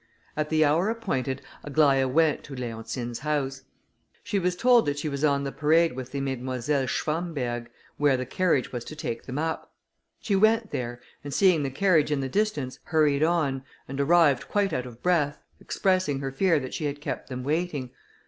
At 0.35 0.49
the 0.49 0.65
hour 0.65 0.89
appointed, 0.89 1.43
Aglaïa 1.63 2.09
went 2.09 2.43
to 2.45 2.55
Leontine's 2.55 3.19
house. 3.19 3.61
She 4.23 4.39
was 4.39 4.55
told 4.55 4.87
that 4.87 4.97
she 4.97 5.07
was 5.07 5.23
on 5.23 5.43
the 5.43 5.51
parade 5.51 5.95
with 5.95 6.11
the 6.11 6.21
Mesdemoiselles 6.21 6.89
Schwamberg, 6.89 7.69
where 7.97 8.17
the 8.17 8.25
carriage 8.25 8.71
was 8.71 8.83
to 8.85 8.95
take 8.95 9.27
them 9.27 9.37
up. 9.37 9.71
She 10.19 10.35
went 10.35 10.71
there, 10.71 10.99
and 11.23 11.31
seeing 11.31 11.61
the 11.61 11.69
carriage 11.69 12.09
in 12.09 12.19
the 12.19 12.27
distance, 12.29 12.79
hurried 12.85 13.21
on, 13.21 13.63
and 13.87 14.01
arrived, 14.01 14.47
quite 14.47 14.73
out 14.73 14.87
of 14.87 15.03
breath, 15.03 15.39
expressing 15.59 16.17
her 16.19 16.31
fear 16.31 16.59
that 16.59 16.73
she 16.73 16.85
had 16.85 16.99
kept 16.99 17.29
them 17.29 17.43
waiting. 17.43 17.91